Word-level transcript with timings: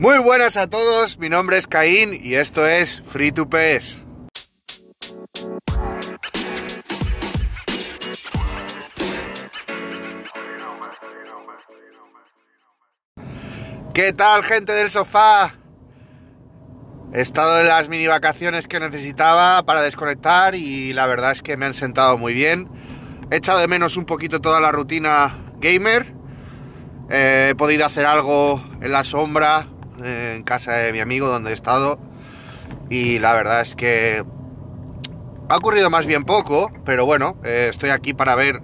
Muy 0.00 0.18
buenas 0.18 0.56
a 0.56 0.68
todos, 0.68 1.18
mi 1.18 1.28
nombre 1.28 1.58
es 1.58 1.66
Caín 1.66 2.16
y 2.22 2.36
esto 2.36 2.64
es 2.68 3.02
Free 3.04 3.32
to 3.32 3.48
PS. 3.48 3.98
¿Qué 13.92 14.12
tal 14.12 14.44
gente 14.44 14.70
del 14.70 14.88
sofá? 14.88 15.56
He 17.12 17.20
estado 17.20 17.60
en 17.60 17.66
las 17.66 17.88
mini 17.88 18.06
vacaciones 18.06 18.68
que 18.68 18.78
necesitaba 18.78 19.64
para 19.64 19.82
desconectar 19.82 20.54
y 20.54 20.92
la 20.92 21.06
verdad 21.06 21.32
es 21.32 21.42
que 21.42 21.56
me 21.56 21.66
han 21.66 21.74
sentado 21.74 22.16
muy 22.16 22.34
bien. 22.34 22.68
He 23.32 23.36
echado 23.38 23.58
de 23.58 23.66
menos 23.66 23.96
un 23.96 24.04
poquito 24.04 24.40
toda 24.40 24.60
la 24.60 24.70
rutina 24.70 25.36
gamer. 25.58 26.14
Eh, 27.10 27.48
he 27.50 27.54
podido 27.56 27.84
hacer 27.84 28.06
algo 28.06 28.62
en 28.80 28.92
la 28.92 29.02
sombra, 29.02 29.66
en 30.02 30.42
casa 30.42 30.72
de 30.72 30.92
mi 30.92 31.00
amigo 31.00 31.28
donde 31.28 31.50
he 31.50 31.54
estado. 31.54 31.98
Y 32.90 33.18
la 33.18 33.32
verdad 33.34 33.60
es 33.60 33.74
que 33.74 34.24
ha 35.48 35.56
ocurrido 35.56 35.90
más 35.90 36.06
bien 36.06 36.24
poco, 36.24 36.72
pero 36.84 37.06
bueno, 37.06 37.36
eh, 37.44 37.68
estoy 37.70 37.90
aquí 37.90 38.14
para 38.14 38.34
ver 38.34 38.62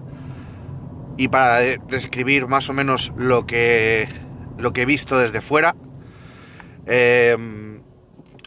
y 1.17 1.29
para 1.29 1.59
describir 1.61 2.47
más 2.47 2.69
o 2.69 2.73
menos 2.73 3.13
lo 3.17 3.47
que, 3.47 4.09
lo 4.59 4.73
que 4.73 4.83
he 4.83 4.87
visto 4.87 5.19
desde 5.19 5.41
fuera. 5.41 5.75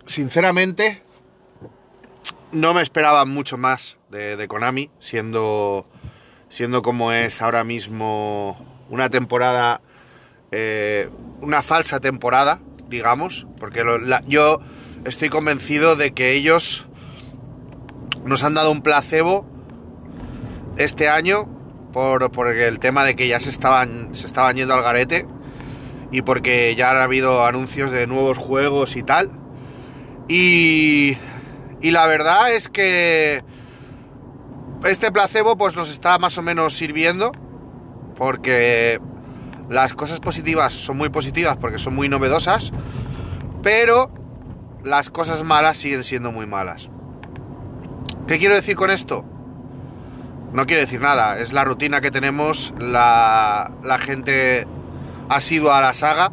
sinceramente, 0.06 1.04
no 2.52 2.74
me 2.74 2.82
esperaba 2.82 3.26
mucho 3.26 3.58
más 3.58 3.98
de, 4.10 4.48
Konami, 4.48 4.90
siendo, 5.00 5.88
siendo 6.50 6.82
como 6.82 7.12
es 7.12 7.42
ahora 7.42 7.64
mismo 7.64 8.86
una 8.90 9.10
temporada, 9.10 9.82
una 11.42 11.62
falsa 11.62 12.00
temporada, 12.00 12.60
digamos, 12.90 13.48
porque 13.60 13.84
yo 14.28 14.60
estoy 15.06 15.30
convencido 15.30 15.96
de 15.96 16.14
que 16.14 16.34
ellos 16.34 16.88
nos 18.26 18.44
han 18.44 18.54
dado 18.54 18.72
un 18.72 18.82
placebo 18.82 19.46
este 20.78 21.10
año 21.10 21.48
por, 21.94 22.48
el 22.48 22.80
tema 22.80 23.04
de 23.04 23.16
que 23.16 23.28
ya 23.28 23.40
se 23.40 23.50
estaban, 23.50 24.10
se 24.14 24.28
estaban 24.28 24.56
yendo 24.56 24.74
al 24.74 24.84
garete 24.84 25.26
y 26.12 26.22
porque 26.22 26.76
ya 26.76 26.92
han 26.92 26.98
habido 26.98 27.46
anuncios 27.46 27.92
de 27.92 28.06
nuevos 28.06 28.38
juegos 28.38 28.96
y 28.96 29.04
tal. 29.04 29.32
Y, 30.28 31.18
y 31.82 31.92
la 31.92 32.06
verdad 32.06 32.54
es 32.54 32.70
que 32.70 33.44
este 34.86 35.12
placebo 35.12 35.58
pues 35.58 35.76
nos 35.76 35.90
está 35.90 36.20
más 36.20 36.38
o 36.38 36.42
menos 36.42 36.74
sirviendo 36.74 37.32
porque 38.16 39.00
las 39.70 39.94
cosas 39.94 40.20
positivas 40.20 40.74
son 40.74 40.98
muy 40.98 41.10
positivas 41.10 41.58
porque 41.58 41.80
son 41.80 41.96
muy 41.96 42.10
novedosas, 42.10 42.72
pero 43.62 44.12
las 44.84 45.10
cosas 45.10 45.44
malas 45.44 45.78
siguen 45.78 46.04
siendo 46.04 46.32
muy 46.32 46.46
malas. 46.46 46.90
¿Qué 48.28 48.38
quiero 48.38 48.56
decir 48.56 48.76
con 48.76 48.90
esto? 48.90 49.26
No 50.54 50.66
quiero 50.66 50.82
decir 50.82 51.02
nada, 51.02 51.40
es 51.40 51.52
la 51.54 51.64
rutina 51.64 52.02
que 52.02 52.12
tenemos, 52.12 52.74
la, 52.80 53.72
gente 54.00 54.66
ha 55.30 55.40
sido 55.40 55.74
a 55.74 55.82
la 55.82 55.94
saga, 55.94 56.32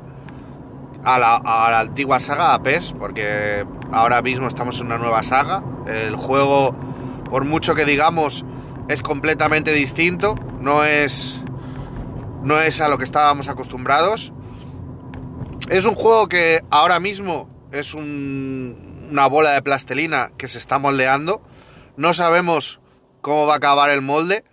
a 1.03 1.19
la, 1.19 1.37
a 1.37 1.71
la, 1.71 1.81
antigua 1.81 2.21
saga, 2.21 2.55
a 2.55 2.63
PES, 2.63 2.95
porque 2.99 3.67
ahora 3.93 4.23
mismo 4.23 4.47
estamos 4.47 4.81
en 4.81 4.87
una 4.87 4.99
nueva 4.99 5.23
saga. 5.23 5.63
El 5.87 6.17
juego, 6.17 6.75
por 7.29 7.45
mucho 7.45 7.75
que 7.75 7.85
digamos, 7.85 8.45
es 8.89 9.03
completamente 9.03 9.73
distinto, 9.73 10.37
no 10.61 10.85
es 10.85 11.44
no 12.45 12.61
es 12.61 12.81
a 12.81 12.89
lo 12.89 12.99
que 12.99 13.05
estábamos 13.05 13.49
acostumbrados. 13.49 14.33
Es 15.69 15.87
un 15.87 15.95
juego 15.95 16.29
que 16.29 16.61
ahora 16.71 17.01
mismo 17.01 17.49
es 17.73 17.95
una 17.95 19.27
bola 19.27 19.51
de 19.53 19.63
plastelina 19.63 20.31
que 20.37 20.47
se 20.47 20.59
está 20.59 20.79
moldeando. 20.79 21.43
No 21.97 22.13
sabemos 22.13 22.81
cómo 23.23 23.47
va 23.47 23.55
a 23.55 23.57
acabar 23.57 23.89
el 23.89 24.03
molde, 24.03 24.45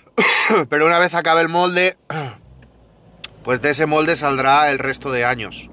pero 0.68 0.86
una 0.86 0.98
vez 0.98 1.14
acabe 1.14 1.40
el 1.40 1.48
molde, 1.48 1.96
pues 3.44 3.62
de 3.62 3.70
ese 3.70 3.86
molde 3.86 4.16
saldrá 4.16 4.70
el 4.70 4.80
resto 4.80 5.12
de 5.12 5.24
años. 5.24 5.70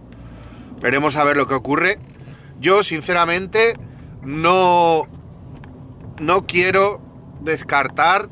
Veremos 0.80 1.16
a 1.16 1.24
ver 1.24 1.38
lo 1.38 1.48
que 1.48 1.56
ocurre. 1.56 2.00
Yo, 2.60 2.84
sinceramente, 2.84 3.74
no, 4.22 5.08
no 6.20 6.46
quiero 6.46 7.02
descartar 7.42 8.30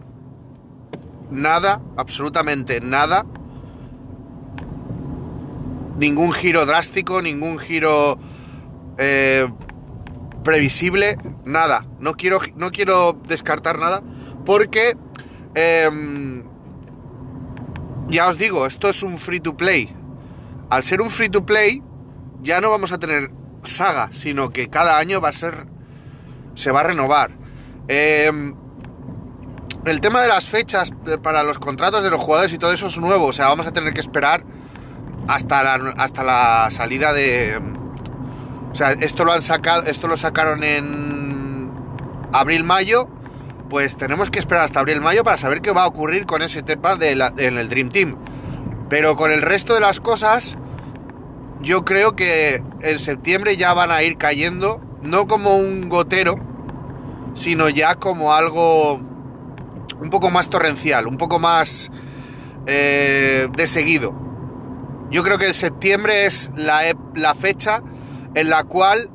nada, 1.30 1.82
absolutamente 1.98 2.82
nada. 2.82 3.26
Ningún 5.98 6.34
giro 6.34 6.66
drástico, 6.66 7.22
ningún 7.22 7.58
giro 7.58 8.18
eh, 8.98 9.48
previsible, 10.44 11.18
nada. 11.46 11.86
No 12.00 12.16
quiero, 12.16 12.40
no 12.56 12.72
quiero 12.72 13.14
descartar 13.28 13.80
nada 13.80 14.02
porque, 14.46 14.96
em, 15.56 16.44
ya 18.10 18.28
os 18.28 18.38
digo, 18.38 18.66
esto 18.66 18.90
es 18.90 19.04
un 19.04 19.18
free 19.18 19.40
to 19.40 19.56
play. 19.56 19.96
Al 20.70 20.84
ser 20.84 21.02
un 21.02 21.10
free 21.10 21.30
to 21.30 21.46
play, 21.46 21.82
ya 22.42 22.62
no 22.62 22.70
vamos 22.70 22.92
a 22.92 23.00
tener 23.00 23.32
saga, 23.64 24.10
sino 24.12 24.52
que 24.52 24.70
cada 24.70 24.98
año 24.98 25.22
va 25.22 25.30
a 25.30 25.34
ser, 25.34 25.66
se 26.56 26.72
va 26.72 26.82
a 26.82 26.84
renovar. 26.84 27.32
Eh, 27.88 28.54
el 29.86 30.02
tema 30.02 30.22
de 30.22 30.28
las 30.28 30.48
fechas 30.48 30.92
para 31.22 31.44
los 31.44 31.60
contratos 31.60 32.04
de 32.04 32.10
los 32.10 32.20
jugadores 32.20 32.54
y 32.54 32.58
todo 32.58 32.74
eso 32.74 32.88
es 32.88 32.98
nuevo. 32.98 33.28
O 33.28 33.34
sea, 33.34 33.48
vamos 33.48 33.68
a 33.68 33.72
tener 33.72 33.94
que 33.94 34.02
esperar 34.02 34.44
hasta 35.28 35.64
la, 35.64 35.94
hasta 35.98 36.24
la 36.24 36.70
salida 36.72 37.14
de. 37.14 37.60
O 38.72 38.76
sea, 38.76 38.92
esto 38.92 39.26
lo 39.26 39.32
han 39.32 39.42
sacado. 39.42 39.84
Esto 39.84 40.08
lo 40.08 40.18
sacaron 40.18 40.64
en 40.64 41.72
abril-mayo. 42.34 43.08
Pues 43.70 43.96
tenemos 43.98 44.30
que 44.30 44.40
esperar 44.40 44.66
hasta 44.66 44.80
abril-mayo 44.80 45.24
para 45.24 45.38
saber 45.38 45.62
qué 45.62 45.72
va 45.72 45.84
a 45.84 45.88
ocurrir 45.88 46.26
con 46.26 46.42
ese 46.42 46.62
tema 46.64 46.96
de 46.96 47.12
en 47.38 47.58
el 47.58 47.70
Dream 47.70 47.90
Team. 47.90 48.18
Pero 48.90 49.16
con 49.16 49.32
el 49.32 49.42
resto 49.42 49.74
de 49.74 49.80
las 49.82 50.00
cosas, 50.00 50.58
yo 51.62 51.84
creo 51.84 52.16
que 52.16 52.64
en 52.82 53.00
septiembre 53.00 53.58
ya 53.58 53.74
van 53.74 53.92
a 53.92 54.04
ir 54.04 54.18
cayendo, 54.18 54.82
no 55.02 55.26
como 55.26 55.58
un 55.58 55.90
gotero, 55.90 56.36
sino 57.34 57.70
ya 57.70 57.96
como 57.96 58.34
algo 58.34 59.15
un 60.00 60.10
poco 60.10 60.30
más 60.32 60.50
torrencial, 60.50 61.08
un 61.08 61.18
poco 61.18 61.40
más 61.40 61.92
eh, 62.68 63.48
de 63.56 63.68
seguido. 63.68 64.14
Yo 65.12 65.24
creo 65.24 65.38
que 65.38 65.46
el 65.46 65.54
septiembre 65.54 66.26
es 66.26 66.52
la, 66.56 66.82
la 67.14 67.36
fecha 67.36 67.82
en 68.34 68.50
la 68.50 68.64
cual 68.64 69.10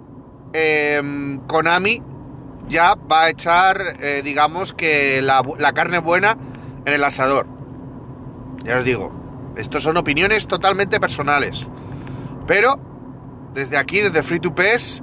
em, 0.52 1.40
Konami 1.46 2.02
ya 2.68 2.94
va 2.94 3.24
a 3.24 3.28
echar, 3.30 3.96
eh, 4.00 4.22
digamos 4.24 4.72
que 4.72 5.20
la, 5.20 5.42
la, 5.58 5.72
carne 5.72 5.98
buena 5.98 6.36
en 6.84 6.92
el 6.92 7.02
asador. 7.02 7.46
Ya 8.62 8.78
os 8.78 8.84
digo, 8.84 9.12
estos 9.56 9.82
son 9.82 9.96
opiniones 9.96 10.46
totalmente 10.46 11.00
personales. 11.00 11.66
Pero 12.46 12.80
desde 13.52 13.76
aquí, 13.76 13.98
desde 14.00 14.22
Free 14.22 14.38
to 14.38 14.54
PES, 14.54 15.02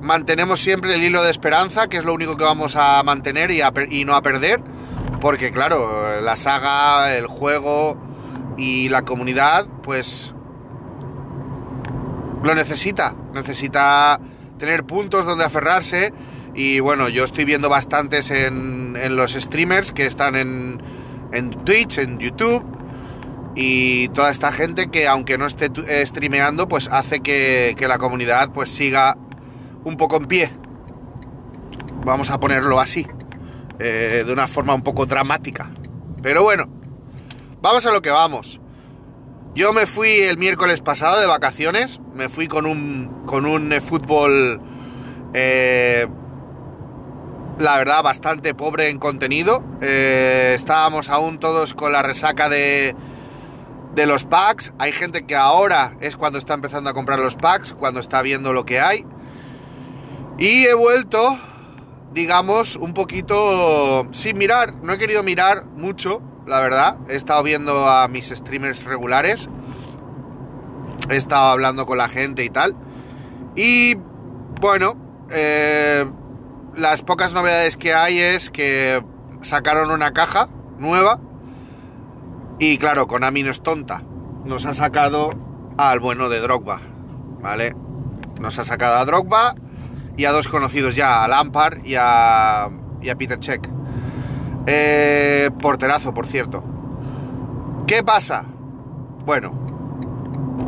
mantenemos 0.00 0.60
siempre 0.60 0.94
el 0.94 1.02
hilo 1.02 1.22
de 1.22 1.30
esperanza, 1.30 1.88
que 1.88 1.96
es 1.96 2.04
lo 2.04 2.12
único 2.12 2.36
que 2.36 2.44
vamos 2.44 2.74
a 2.74 3.00
mantener 3.04 3.52
y, 3.52 3.60
y 3.90 4.04
no 4.04 4.16
a 4.16 4.22
perder 4.22 4.60
porque 5.20 5.50
claro, 5.50 6.20
la 6.20 6.36
saga, 6.36 7.14
el 7.16 7.26
juego 7.26 7.96
y 8.56 8.88
la 8.88 9.02
comunidad, 9.02 9.66
pues 9.82 10.34
lo 12.42 12.54
necesita. 12.54 13.14
Necesita 13.32 14.20
tener 14.58 14.84
puntos 14.84 15.26
donde 15.26 15.44
aferrarse. 15.44 16.12
Y 16.54 16.80
bueno, 16.80 17.08
yo 17.08 17.24
estoy 17.24 17.44
viendo 17.44 17.68
bastantes 17.68 18.30
en, 18.30 18.94
los 19.16 19.32
streamers 19.32 19.92
que 19.92 20.06
están 20.06 20.34
en, 20.36 20.80
en 21.32 21.50
Twitch, 21.50 21.98
en 21.98 22.18
YouTube. 22.18 22.64
Y 23.54 24.08
toda 24.10 24.30
esta 24.30 24.52
gente 24.52 24.88
que 24.88 25.08
aunque 25.08 25.36
no 25.36 25.46
esté 25.46 25.70
streameando, 26.06 26.68
pues 26.68 26.88
hace 26.88 27.20
que, 27.20 27.74
que 27.76 27.88
la 27.88 27.98
comunidad 27.98 28.50
pues 28.52 28.70
siga 28.70 29.16
un 29.84 29.96
poco 29.96 30.16
en 30.16 30.26
pie. 30.26 30.50
Vamos 32.04 32.30
a 32.30 32.38
ponerlo 32.38 32.78
así. 32.80 33.06
Eh, 33.80 34.24
de 34.26 34.32
una 34.32 34.48
forma 34.48 34.74
un 34.74 34.82
poco 34.82 35.06
dramática. 35.06 35.70
Pero 36.20 36.42
bueno, 36.42 36.68
vamos 37.62 37.86
a 37.86 37.92
lo 37.92 38.02
que 38.02 38.10
vamos. 38.10 38.60
Yo 39.54 39.72
me 39.72 39.86
fui 39.86 40.08
el 40.08 40.36
miércoles 40.36 40.80
pasado 40.80 41.20
de 41.20 41.26
vacaciones, 41.26 42.00
me 42.14 42.28
fui 42.28 42.48
con 42.48 42.66
un, 42.66 43.22
con 43.24 43.46
un 43.46 43.72
eh, 43.72 43.80
fútbol, 43.80 44.60
eh, 45.32 46.08
la 47.58 47.78
verdad, 47.78 48.02
bastante 48.02 48.52
pobre 48.54 48.88
en 48.88 48.98
contenido. 48.98 49.62
estábamos 49.80 51.08
aún 51.08 51.38
todos 51.38 51.74
con 51.74 51.92
la 51.92 52.02
resaca 52.02 52.48
de, 52.48 52.96
de 53.94 54.06
los 54.06 54.24
packs. 54.24 54.72
Hay 54.78 54.92
gente 54.92 55.24
que 55.24 55.36
ahora 55.36 55.96
es 56.00 56.16
cuando 56.16 56.38
está 56.38 56.54
empezando 56.54 56.90
a 56.90 56.94
comprar 56.94 57.20
los 57.20 57.36
packs, 57.36 57.74
cuando 57.74 58.00
está 58.00 58.22
viendo 58.22 58.52
lo 58.52 58.64
que 58.64 58.80
hay. 58.80 59.04
Y 60.36 60.66
he 60.66 60.74
vuelto 60.74 61.38
digamos, 62.12 62.76
un 62.76 62.94
poquito 62.94 64.08
sin 64.12 64.38
mirar. 64.38 64.74
No 64.82 64.92
he 64.92 64.98
querido 64.98 65.22
mirar 65.22 65.66
mucho, 65.66 66.22
la 66.46 66.60
verdad. 66.60 66.98
He 67.08 67.16
estado 67.16 67.42
viendo 67.42 67.88
a 67.88 68.08
mis 68.08 68.28
streamers 68.28 68.84
regulares. 68.84 69.48
he 71.10 71.16
estado 71.16 71.48
hablando 71.48 71.86
con 71.86 71.98
la 71.98 72.08
gente 72.08 72.44
y 72.44 72.50
tal. 72.50 72.76
Y 73.56 73.96
bueno, 74.60 74.96
eh, 75.30 76.04
las 76.76 77.02
pocas 77.02 77.34
novedades 77.34 77.76
que 77.76 77.94
hay 77.94 78.18
es 78.18 78.50
que 78.50 79.02
sacaron 79.42 79.90
una 79.90 80.12
caja 80.12 80.48
nueva. 80.78 81.20
Y 82.58 82.78
claro, 82.78 83.06
Konami 83.06 83.42
no 83.42 83.50
es 83.50 83.62
tonta. 83.62 84.02
Nos 84.44 84.66
ha 84.66 84.74
sacado 84.74 85.30
al 85.76 86.00
bueno 86.00 86.28
de 86.28 86.40
Drogba. 86.40 86.80
¿Vale? 87.40 87.76
Nos 88.40 88.58
ha 88.58 88.64
sacado 88.64 88.96
a 88.96 89.04
Drogba 89.04 89.54
y 90.18 90.24
a 90.24 90.32
dos 90.32 90.48
conocidos 90.48 90.96
ya, 90.96 91.22
a 91.22 91.28
Lampard 91.28 91.86
y 91.86 91.94
a, 91.94 92.68
y 93.00 93.08
a 93.08 93.16
Peter 93.16 93.38
Check. 93.38 93.68
Eh, 94.66 95.48
porterazo, 95.60 96.12
por 96.12 96.26
cierto. 96.26 96.62
¿Qué 97.86 98.02
pasa? 98.02 98.44
Bueno, 99.24 99.52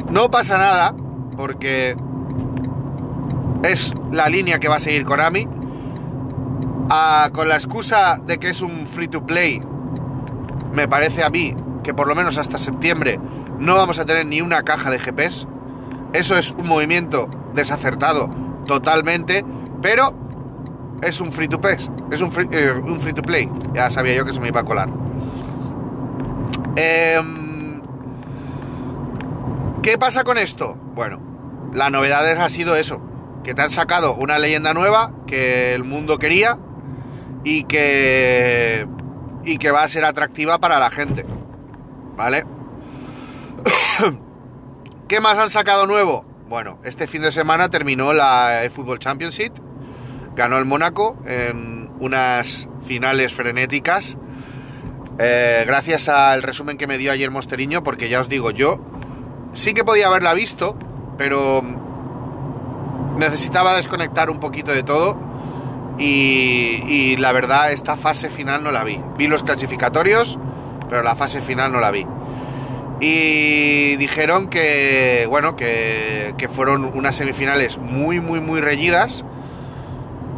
no 0.09 0.31
pasa 0.31 0.57
nada 0.57 0.95
porque 1.37 1.97
es 3.65 3.93
la 4.13 4.29
línea 4.29 4.61
que 4.61 4.69
va 4.69 4.77
a 4.77 4.81
seguir 4.81 5.05
Konami. 5.05 5.49
Ah, 6.89 7.31
con 7.33 7.49
la 7.49 7.57
excusa 7.57 8.21
de 8.25 8.39
que 8.39 8.51
es 8.51 8.63
un 8.63 8.87
free 8.87 9.09
to 9.09 9.27
play, 9.27 9.61
me 10.73 10.87
parece 10.87 11.25
a 11.25 11.31
mí 11.31 11.57
que 11.83 11.93
por 11.93 12.07
lo 12.07 12.15
menos 12.15 12.39
hasta 12.39 12.57
septiembre 12.57 13.19
no 13.59 13.75
vamos 13.75 13.99
a 13.99 14.05
tener 14.05 14.27
ni 14.27 14.43
una 14.43 14.63
caja 14.63 14.91
de 14.91 15.01
GPS. 15.01 15.49
Eso 16.13 16.37
es 16.37 16.53
un 16.53 16.69
movimiento 16.69 17.29
desacertado 17.53 18.50
totalmente, 18.71 19.45
pero 19.83 20.15
es 21.03 21.21
un 21.21 21.33
free 21.33 21.49
to 21.49 21.61
play. 21.61 21.77
Es 22.13 22.21
un 22.21 22.31
free, 22.31 22.49
eh, 22.53 22.71
un 22.71 23.01
free 23.01 23.13
to 23.13 23.21
play. 23.21 23.51
Ya 23.75 23.91
sabía 23.91 24.15
yo 24.15 24.25
que 24.25 24.31
se 24.31 24.39
me 24.39 24.47
iba 24.47 24.61
a 24.61 24.65
colar. 24.65 24.89
Em, 26.77 27.83
¿Qué 29.83 29.99
pasa 29.99 30.23
con 30.23 30.39
esto? 30.39 30.77
Bueno, 30.95 31.19
la 31.75 31.91
novedad 31.91 32.25
ha 32.41 32.49
sido 32.49 32.77
eso, 32.77 33.03
que 33.43 33.55
te 33.55 33.63
han 33.63 33.71
sacado 33.71 34.15
una 34.15 34.39
leyenda 34.39 34.73
nueva 34.73 35.15
que 35.27 35.75
el 35.75 35.83
mundo 35.83 36.19
quería 36.19 36.57
y 37.43 37.65
que 37.65 38.87
y 39.43 39.59
que 39.59 39.73
va 39.73 39.83
a 39.83 39.89
ser 39.89 40.05
atractiva 40.05 40.59
para 40.59 40.79
la 40.79 40.91
gente. 40.91 41.27
¿Vale? 42.17 42.45
¿Qué 45.09 45.21
más 45.21 45.39
han 45.39 45.51
sacado 45.51 45.89
nuevo? 45.89 46.30
Bueno, 46.51 46.81
este 46.83 47.07
fin 47.07 47.23
de 47.23 47.31
semana 47.31 47.69
terminó 47.69 48.13
la 48.13 48.63
Football 48.75 48.99
Championship. 48.99 49.53
Ganó 50.35 50.59
el 50.59 50.65
Mónaco 50.65 51.17
en 51.25 51.89
unas 52.01 52.67
finales 52.85 53.33
frenéticas. 53.33 54.19
Eh, 55.21 55.63
gracias 55.65 56.09
al 56.09 56.43
resumen 56.43 56.77
que 56.77 56.89
me 56.89 56.99
dio 56.99 57.13
ayer 57.13 57.31
Mosteriño, 57.31 57.85
porque 57.85 58.09
ya 58.09 58.19
os 58.19 58.29
digo, 58.29 58.51
yo 58.51 58.81
sí 59.53 59.75
que 59.75 59.85
podía 59.85 60.09
haberla 60.09 60.35
visto, 60.35 60.77
pero 61.17 61.63
necesitaba 63.17 63.77
desconectar 63.77 64.29
un 64.29 64.41
poquito 64.41 64.73
de 64.73 64.83
todo 64.83 65.21
y, 65.99 67.15
la 67.19 67.31
verdad 67.31 67.71
esta 67.71 67.95
fase 67.97 68.29
final 68.29 68.65
no 68.65 68.73
la 68.73 68.83
vi. 68.83 69.01
Vi 69.17 69.29
los 69.29 69.45
clasificatorios, 69.45 70.37
pero 70.89 71.05
la 71.05 71.15
fase 71.15 71.43
final 71.43 71.71
no 71.71 71.79
la 71.79 71.93
vi. 71.93 72.05
Y 73.01 73.97
dijeron 73.97 74.49
que, 74.49 75.27
bueno, 75.31 75.57
que, 75.57 76.35
fueron 76.53 76.85
unas 76.85 77.17
semifinales 77.17 77.79
muy, 77.79 78.21
muy, 78.21 78.41
muy 78.41 78.61
reñidas, 78.61 79.25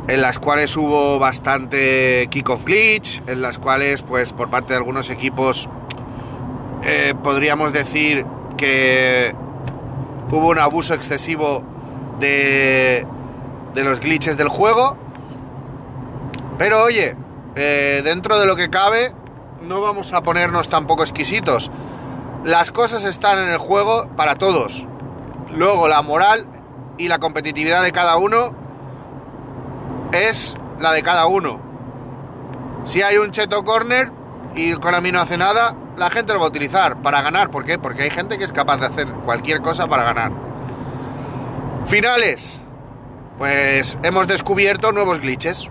en 0.09 0.20
las 0.20 0.38
cuales 0.38 0.76
hubo 0.76 1.19
bastante 1.19 2.29
kick-off 2.31 2.64
glitch, 2.64 3.23
en 3.26 3.43
las 3.43 3.59
cuales, 3.59 4.03
pues, 4.03 4.32
por 4.32 4.49
parte 4.50 4.75
de 4.75 4.76
algunos 4.76 5.11
equipos, 5.11 5.69
eh, 6.85 7.14
podríamos 7.23 7.73
decir 7.73 8.25
que 8.56 9.35
hubo 10.31 10.49
un 10.49 10.58
abuso 10.58 10.94
excesivo 10.94 11.65
de, 12.20 13.06
de 13.75 13.85
los 13.85 14.00
glitches 14.00 14.37
del 14.37 14.49
juego. 14.49 14.97
Pero 16.58 16.82
oye, 16.85 17.17
eh, 17.56 18.03
dentro 18.05 18.38
de 18.38 18.47
lo 18.47 18.56
que 18.56 18.70
cabe, 18.70 19.12
no 19.62 19.81
vamos 19.81 20.12
a 20.12 20.23
ponernos 20.23 20.69
tampoco 20.69 21.03
exquisitos. 21.03 21.70
Las 22.44 22.73
cosas 22.73 23.05
están 23.05 23.39
en 23.39 23.50
el 23.50 23.59
juego 23.59 24.09
para 24.17 24.35
todos. 24.35 24.87
Luego 25.50 25.87
la 25.87 26.03
moral 26.03 26.47
y 26.99 27.06
la 27.06 27.19
competitividad 27.19 27.85
de 27.85 27.93
cada 27.93 28.17
uno 28.17 28.53
es 30.12 30.56
la 30.81 30.93
de 30.93 31.03
cada 31.03 31.27
uno. 31.27 31.61
Si 32.85 33.00
hay 33.00 33.19
un 33.19 33.31
cheto 33.31 33.62
corner 33.62 34.11
y 34.56 34.73
Konami 34.75 35.12
no 35.12 35.21
hace 35.21 35.37
nada, 35.37 35.77
la 35.97 36.11
gente 36.11 36.33
lo 36.33 36.41
va 36.41 36.47
a 36.47 36.49
utilizar 36.49 37.00
para 37.00 37.23
ganar. 37.23 37.50
¿Por 37.50 37.65
qué? 37.65 37.79
Porque 37.79 38.03
hay 38.03 38.11
gente 38.11 38.39
que 38.39 38.44
es 38.44 38.53
capaz 38.53 38.79
de 38.79 38.87
hacer 38.87 39.06
cualquier 39.25 39.61
cosa 39.61 39.87
para 39.87 40.03
ganar. 40.03 40.33
Finales. 41.87 42.61
Pues 43.39 43.99
hemos 44.03 44.27
descubierto 44.27 44.91
nuevos 44.91 45.21
glitches. 45.21 45.69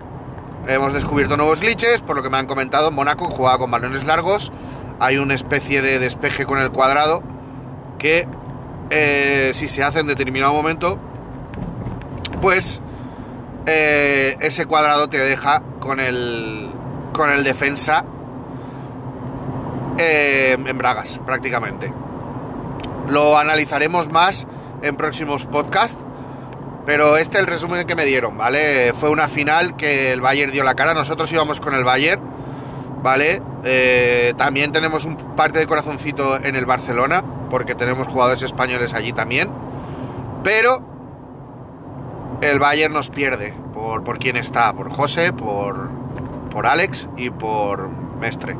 Hemos 0.66 0.94
descubierto 0.94 1.36
nuevos 1.36 1.60
glitches, 1.60 2.00
por 2.00 2.16
lo 2.16 2.22
que 2.22 2.30
me 2.30 2.38
han 2.38 2.46
comentado, 2.46 2.88
en 2.88 2.94
Mónaco 2.94 3.26
jugaba 3.26 3.58
con 3.58 3.70
balones 3.70 4.04
largos. 4.04 4.52
Hay 5.00 5.18
una 5.18 5.34
especie 5.34 5.82
de 5.82 5.98
despeje 5.98 6.44
con 6.46 6.58
el 6.58 6.70
cuadrado 6.70 7.22
que 7.98 8.26
eh, 8.90 9.52
si 9.54 9.68
se 9.68 9.82
hace 9.82 10.00
en 10.00 10.06
determinado 10.06 10.52
momento, 10.52 10.98
pues 12.40 12.82
eh, 13.66 14.36
ese 14.40 14.66
cuadrado 14.66 15.08
te 15.08 15.18
deja 15.18 15.62
con 15.80 16.00
el, 16.00 16.70
con 17.12 17.30
el 17.30 17.44
defensa 17.44 18.04
eh, 19.98 20.56
en 20.58 20.78
bragas, 20.78 21.20
prácticamente. 21.24 21.92
Lo 23.08 23.38
analizaremos 23.38 24.10
más 24.10 24.46
en 24.82 24.96
próximos 24.96 25.46
podcasts. 25.46 26.02
Pero 26.84 27.16
este 27.16 27.36
es 27.36 27.42
el 27.42 27.46
resumen 27.46 27.86
que 27.86 27.94
me 27.94 28.04
dieron, 28.04 28.36
¿vale? 28.36 28.92
Fue 28.92 29.08
una 29.08 29.28
final 29.28 29.76
que 29.76 30.12
el 30.12 30.20
Bayern 30.20 30.50
dio 30.50 30.64
la 30.64 30.74
cara. 30.74 30.94
Nosotros 30.94 31.30
íbamos 31.32 31.60
con 31.60 31.74
el 31.74 31.84
Bayern, 31.84 32.20
¿vale? 33.02 33.42
Eh, 33.64 34.34
también 34.36 34.72
tenemos 34.72 35.04
un 35.04 35.16
parte 35.16 35.58
de 35.58 35.66
corazoncito 35.66 36.42
en 36.42 36.56
el 36.56 36.66
Barcelona, 36.66 37.22
porque 37.50 37.74
tenemos 37.74 38.06
jugadores 38.06 38.42
españoles 38.42 38.94
allí 38.94 39.12
también. 39.12 39.50
Pero 40.42 40.82
el 42.40 42.58
Bayern 42.58 42.92
nos 42.92 43.10
pierde 43.10 43.54
por, 43.72 44.04
por 44.04 44.18
quién 44.18 44.36
está, 44.36 44.72
por 44.72 44.90
José, 44.90 45.32
por, 45.32 45.90
por 46.50 46.66
Alex 46.66 47.08
y 47.16 47.30
por 47.30 47.88
Mestre. 48.20 48.56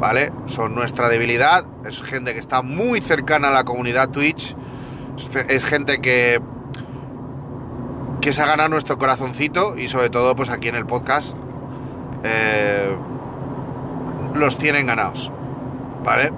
¿Vale? 0.00 0.30
Son 0.46 0.74
nuestra 0.74 1.08
debilidad. 1.08 1.64
Es 1.84 2.02
gente 2.02 2.32
que 2.32 2.40
está 2.40 2.62
muy 2.62 3.00
cercana 3.00 3.48
a 3.48 3.50
la 3.50 3.64
comunidad 3.64 4.10
Twitch 4.10 4.54
es 5.48 5.64
gente 5.64 6.00
que, 6.00 6.40
que 8.20 8.32
se 8.32 8.42
ha 8.42 8.46
ganado 8.46 8.68
nuestro 8.68 8.98
corazoncito 8.98 9.76
y 9.76 9.88
sobre 9.88 10.10
todo 10.10 10.36
pues 10.36 10.50
aquí 10.50 10.68
en 10.68 10.76
el 10.76 10.86
podcast 10.86 11.36
los 14.38 14.58
tienen 14.58 14.86
ganados. 14.86 15.30
¿Vale? 16.04 16.32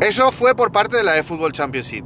Eso 0.00 0.30
fue 0.32 0.54
por 0.54 0.72
parte 0.72 0.96
de 0.96 1.02
la 1.02 1.16
eFootball 1.16 1.52
Championship. 1.52 2.04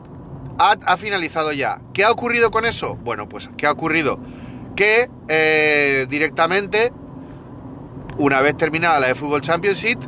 Ha, 0.58 0.76
ha, 0.86 0.96
finalizado 0.96 1.52
ya. 1.52 1.80
¿Qué 1.92 2.04
ha 2.04 2.10
ocurrido 2.10 2.50
con 2.50 2.66
eso? 2.66 2.96
Bueno, 2.96 3.28
pues 3.28 3.50
¿qué 3.56 3.66
ha 3.66 3.72
ocurrido? 3.72 4.18
Que 4.76 5.10
eh, 5.28 6.06
directamente, 6.08 6.92
una 8.18 8.40
vez 8.40 8.56
terminada 8.56 9.00
la 9.00 9.08
eFootball 9.08 9.40
Championship, 9.40 9.98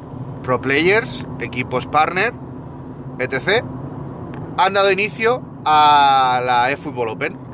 Pro 0.42 0.60
Players, 0.60 1.24
equipos 1.40 1.86
partner, 1.86 2.32
etc., 3.18 3.64
han 4.58 4.74
dado 4.74 4.92
inicio 4.92 5.42
a 5.64 6.42
la 6.44 6.70
eFootball 6.70 7.08
Open. 7.08 7.51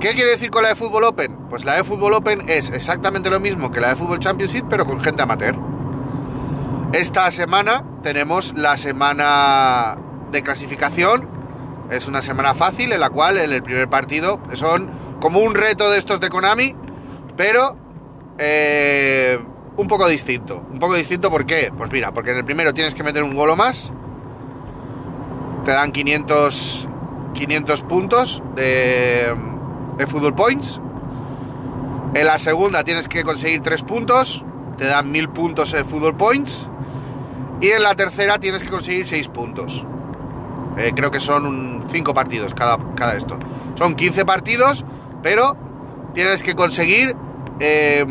¿Qué 0.00 0.14
quiere 0.14 0.30
decir 0.30 0.50
con 0.50 0.62
la 0.62 0.70
eFootball 0.70 1.04
Open? 1.04 1.36
Pues 1.50 1.64
la 1.64 1.78
eFootball 1.78 2.14
Open 2.14 2.48
es 2.48 2.70
exactamente 2.70 3.30
lo 3.30 3.40
mismo 3.40 3.70
que 3.70 3.80
la 3.80 3.92
eFootball 3.92 4.20
Championship, 4.20 4.66
pero 4.70 4.86
con 4.86 5.00
gente 5.00 5.22
amateur. 5.22 5.56
Esta 6.92 7.30
semana 7.30 7.84
tenemos 8.02 8.54
la 8.56 8.76
semana 8.76 9.98
de 10.30 10.42
clasificación. 10.42 11.28
Es 11.90 12.06
una 12.06 12.22
semana 12.22 12.54
fácil 12.54 12.92
en 12.92 13.00
la 13.00 13.10
cual 13.10 13.38
en 13.38 13.52
el 13.52 13.62
primer 13.62 13.88
partido 13.88 14.40
son 14.52 14.90
como 15.20 15.40
un 15.40 15.54
reto 15.54 15.90
de 15.90 15.98
estos 15.98 16.20
de 16.20 16.28
Konami, 16.28 16.76
pero 17.36 17.76
eh, 18.38 19.38
un 19.76 19.88
poco 19.88 20.06
distinto. 20.06 20.64
Un 20.70 20.78
poco 20.78 20.94
distinto, 20.94 21.30
¿por 21.30 21.44
qué? 21.44 21.72
Pues 21.76 21.90
mira, 21.90 22.12
porque 22.12 22.30
en 22.30 22.36
el 22.36 22.44
primero 22.44 22.72
tienes 22.72 22.94
que 22.94 23.02
meter 23.02 23.24
un 23.24 23.34
golo 23.34 23.56
más 23.56 23.90
te 25.68 25.74
dan 25.74 25.92
500, 25.92 26.88
500 27.34 27.82
puntos 27.82 28.42
de, 28.56 29.34
de 29.98 30.06
Football 30.06 30.34
Points. 30.34 30.80
En 32.14 32.26
la 32.26 32.38
segunda 32.38 32.84
tienes 32.84 33.08
que 33.08 33.22
conseguir 33.22 33.60
3 33.60 33.82
puntos, 33.82 34.44
te 34.78 34.86
dan 34.86 35.10
1000 35.10 35.28
puntos 35.28 35.74
en 35.74 35.84
Football 35.84 36.16
Points. 36.16 36.68
Y 37.60 37.68
en 37.68 37.82
la 37.82 37.94
tercera 37.94 38.38
tienes 38.38 38.62
que 38.62 38.70
conseguir 38.70 39.06
6 39.06 39.28
puntos. 39.28 39.84
Eh, 40.78 40.92
creo 40.94 41.10
que 41.10 41.20
son 41.20 41.84
5 41.90 42.14
partidos 42.14 42.54
cada, 42.54 42.78
cada 42.94 43.16
esto. 43.16 43.36
Son 43.74 43.96
15 43.96 44.24
partidos, 44.24 44.84
pero 45.22 45.56
tienes 46.14 46.42
que 46.42 46.54
conseguir... 46.54 47.14
Eh, 47.60 48.06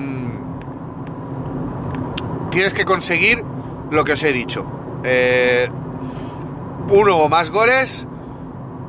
tienes 2.51 2.73
que 2.73 2.85
conseguir 2.85 3.43
lo 3.91 4.03
que 4.03 4.13
os 4.13 4.23
he 4.23 4.33
dicho. 4.33 4.65
Eh, 5.03 5.69
uno 6.89 7.17
o 7.17 7.29
más 7.29 7.51
goles, 7.51 8.07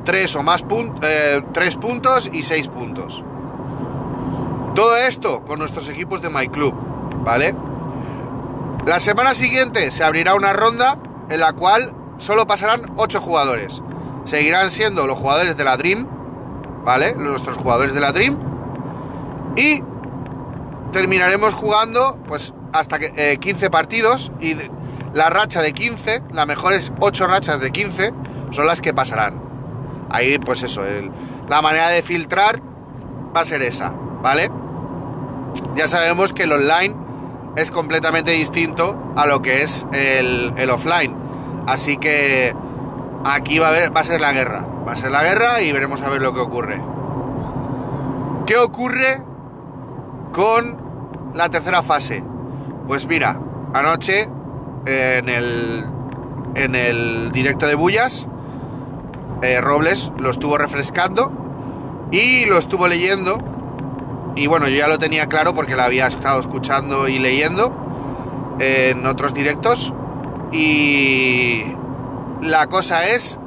tres 0.09 0.35
o 0.35 0.41
más 0.41 0.63
puntos, 0.63 1.07
tres 1.53 1.75
puntos 1.75 2.31
y 2.33 2.41
seis 2.41 2.67
puntos. 2.67 3.23
Todo 4.73 4.97
esto 4.97 5.45
con 5.45 5.59
nuestros 5.59 5.87
equipos 5.87 6.19
de 6.23 6.31
My 6.31 6.47
Club, 6.47 6.73
¿vale? 7.23 7.53
La 8.87 8.99
semana 8.99 9.35
siguiente 9.35 9.91
se 9.91 10.03
abrirá 10.03 10.33
una 10.33 10.51
ronda 10.51 10.97
en 11.29 11.39
la 11.39 11.53
cual 11.53 11.93
solo 12.17 12.47
pasarán 12.47 12.91
8 12.95 13.21
jugadores. 13.21 13.83
Seguirán 14.25 14.71
siendo 14.71 15.05
los 15.05 15.15
jugadores 15.15 15.55
de 15.55 15.63
la 15.63 15.77
Dream, 15.77 16.07
¿vale? 16.83 17.13
Nuestros 17.13 17.57
jugadores 17.57 17.93
de 17.93 17.99
la 17.99 18.11
Dream. 18.11 18.39
Y 19.55 19.83
terminaremos 20.91 21.53
jugando 21.53 22.17
pues 22.25 22.55
hasta 22.73 22.97
que, 22.97 23.37
15 23.37 23.63
eh, 23.63 23.69
partidos 23.69 24.31
y 24.39 24.55
la 25.13 25.29
racha 25.29 25.61
de 25.61 25.71
15, 25.71 26.23
las 26.33 26.47
mejores 26.47 26.93
8 26.99 27.27
rachas 27.27 27.59
de 27.59 27.71
15 27.71 28.11
son 28.49 28.65
las 28.65 28.81
que 28.81 28.91
pasarán. 28.91 29.48
Ahí 30.09 30.39
pues 30.39 30.63
eso, 30.63 30.81
la 31.47 31.61
manera 31.61 31.89
de 31.89 32.01
filtrar 32.01 32.61
va 33.35 33.41
a 33.41 33.45
ser 33.45 33.61
esa, 33.61 33.93
¿vale? 34.21 34.49
Ya 35.75 35.87
sabemos 35.87 36.33
que 36.33 36.43
el 36.43 36.51
online 36.51 36.95
es 37.55 37.71
completamente 37.71 38.31
distinto 38.31 39.13
a 39.15 39.25
lo 39.25 39.41
que 39.41 39.61
es 39.61 39.85
el, 39.91 40.69
offline. 40.69 41.15
Así 41.67 41.97
que 41.97 42.55
aquí 43.25 43.59
va 43.59 43.67
a, 43.67 43.69
haber, 43.69 43.91
ser 44.03 44.21
la 44.21 44.31
guerra. 44.31 44.65
Va 44.87 44.93
a 44.93 44.95
ser 44.95 45.11
la 45.11 45.23
guerra 45.23 45.61
y 45.61 45.71
veremos 45.71 46.01
a 46.01 46.09
ver 46.09 46.21
lo 46.21 46.33
que 46.33 46.39
ocurre. 46.39 46.81
¿Qué 48.45 48.57
ocurre 48.57 49.21
con 50.31 51.31
la 51.33 51.49
tercera 51.49 51.83
fase? 51.83 52.23
Pues 52.87 53.05
mira, 53.05 53.39
anoche 53.73 54.27
en 54.85 55.29
el, 55.29 55.85
en 56.55 56.75
el 56.75 57.31
directo 57.31 57.67
de 57.67 57.75
Bullas, 57.75 58.27
eh, 59.41 59.61
Robles 59.61 60.11
lo 60.17 60.29
estuvo 60.29 60.57
refrescando 60.57 61.31
y 62.11 62.45
lo 62.45 62.57
estuvo 62.57 62.87
leyendo. 62.87 63.37
Y 64.35 64.47
bueno, 64.47 64.67
yo 64.67 64.77
ya 64.77 64.87
lo 64.87 64.97
tenía 64.97 65.27
claro 65.27 65.53
porque 65.53 65.75
lo 65.75 65.83
había 65.83 66.07
estado 66.07 66.39
escuchando 66.39 67.07
y 67.07 67.19
leyendo 67.19 67.73
en 68.59 69.05
otros 69.05 69.33
directos. 69.33 69.93
Y 70.51 71.63
la 72.41 72.67
cosa 72.67 73.07
es, 73.07 73.37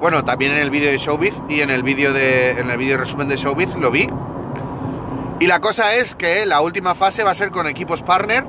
bueno, 0.00 0.24
también 0.24 0.52
en 0.52 0.58
el 0.58 0.70
vídeo 0.70 0.90
de 0.90 0.98
Showbiz 0.98 1.40
y 1.48 1.60
en 1.60 1.70
el 1.70 1.82
vídeo 1.82 2.12
de 2.12 2.52
en 2.52 2.70
el 2.70 2.98
resumen 2.98 3.28
de 3.28 3.36
Showbiz 3.36 3.74
lo 3.76 3.90
vi. 3.90 4.08
Y 5.40 5.46
la 5.46 5.60
cosa 5.60 5.94
es 5.94 6.14
que 6.14 6.46
la 6.46 6.60
última 6.60 6.94
fase 6.94 7.22
va 7.22 7.30
a 7.30 7.34
ser 7.34 7.50
con 7.50 7.68
equipos 7.68 8.02
partner, 8.02 8.44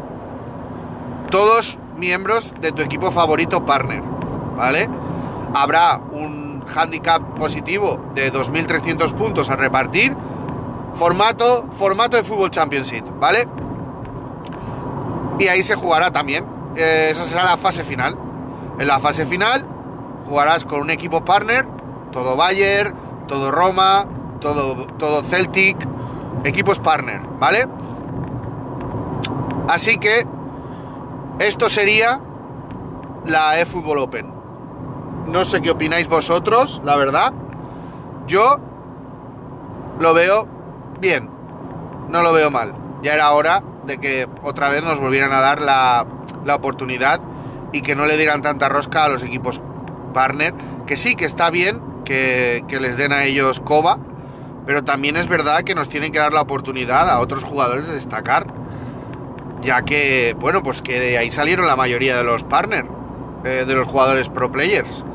todos 1.30 1.78
miembros 1.98 2.54
de 2.62 2.72
tu 2.72 2.82
equipo 2.82 3.12
favorito 3.12 3.64
partner, 3.64 4.02
¿vale? 4.58 4.90
Habrá 5.54 5.98
un 6.12 6.39
handicap 6.76 7.22
positivo 7.36 8.12
de 8.16 8.32
2.300 8.32 9.14
puntos 9.14 9.50
a 9.50 9.56
repartir, 9.56 10.16
formato, 10.94 11.68
formato 11.78 12.18
de 12.18 12.24
Fútbol 12.24 12.52
Championship, 12.52 13.06
¿vale? 13.20 13.48
Y 15.40 15.48
ahí 15.48 15.64
se 15.64 15.76
jugará 15.76 16.12
también. 16.12 16.46
Eh, 16.76 17.10
esa 17.12 17.26
será 17.26 17.44
la 17.44 17.58
fase 17.58 17.84
final. 17.84 18.18
En 18.78 18.88
la 18.88 19.00
fase 19.00 19.26
final 19.26 19.66
jugarás 20.26 20.66
con 20.66 20.82
un 20.82 20.90
equipo 20.90 21.26
partner, 21.26 21.66
todo 22.12 22.36
Bayern, 22.36 22.94
todo 23.28 23.52
Roma, 23.52 24.06
todo, 24.40 24.86
todo 24.98 25.24
Celtic, 25.24 25.78
equipos 26.44 26.80
partner, 26.80 27.22
¿vale? 27.40 27.68
Así 29.68 29.98
que 29.98 30.26
esto 31.40 31.70
sería 31.70 32.22
la 33.26 33.60
eFootball 33.60 34.00
Open. 34.00 34.39
No 35.28 35.46
sé 35.46 35.62
qué 35.62 35.72
opináis 35.72 36.08
vosotros, 36.08 36.82
la 36.84 36.96
verdad. 36.96 37.34
Yo 38.28 38.58
lo 40.00 40.14
veo 40.14 40.48
bien, 41.00 41.30
no 42.10 42.22
lo 42.22 42.34
veo 42.34 42.52
mal. 42.52 42.74
Ya 43.04 43.14
era 43.14 43.32
hora 43.32 43.64
de 43.86 44.00
que 44.00 44.28
otra 44.44 44.70
vez 44.70 44.84
nos 44.84 45.00
volvieran 45.00 45.32
a 45.34 45.40
dar 45.40 45.62
la, 45.62 46.06
la 46.46 46.56
oportunidad 46.56 47.22
y 47.72 47.82
que 47.82 47.96
no 47.96 48.06
le 48.06 48.18
dieran 48.18 48.42
tanta 48.42 48.70
rosca 48.70 49.06
a 49.06 49.10
los 49.10 49.24
equipos 49.24 49.62
partner, 50.14 50.54
que 50.88 50.98
sí, 50.98 51.16
que 51.16 51.26
está 51.26 51.50
bien 51.50 51.90
que, 52.10 52.80
les 52.82 52.98
den 52.98 53.14
a 53.14 53.24
ellos 53.24 53.60
coba, 53.60 54.00
pero 54.66 54.84
también 54.84 55.16
es 55.16 55.28
verdad 55.28 55.62
que 55.62 55.76
nos 55.76 55.90
tienen 55.90 56.12
que 56.12 56.20
dar 56.20 56.34
la 56.34 56.42
oportunidad 56.42 57.10
a 57.10 57.20
otros 57.20 57.44
jugadores 57.44 57.88
de 57.88 57.96
destacar, 57.96 58.48
ya 59.62 59.84
que, 59.84 60.36
bueno, 60.40 60.64
pues 60.64 60.82
que 60.82 61.00
de 61.00 61.18
ahí 61.18 61.32
salieron 61.32 61.68
la 61.68 61.76
mayoría 61.76 62.18
de 62.18 62.24
los 62.24 62.44
partners, 62.44 62.88
eh, 63.46 63.66
de 63.68 63.76
los 63.76 63.88
jugadores 63.88 64.30
pro 64.30 64.52
players. 64.52 65.06